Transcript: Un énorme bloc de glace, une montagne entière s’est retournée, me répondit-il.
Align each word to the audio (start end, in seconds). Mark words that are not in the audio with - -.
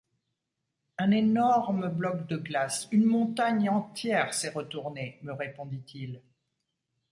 Un 0.97 1.11
énorme 1.11 1.87
bloc 1.89 2.25
de 2.25 2.35
glace, 2.35 2.87
une 2.89 3.05
montagne 3.05 3.69
entière 3.69 4.33
s’est 4.33 4.49
retournée, 4.49 5.19
me 5.21 5.31
répondit-il. 5.31 6.23